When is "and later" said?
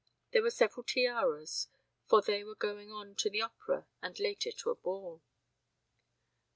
4.01-4.51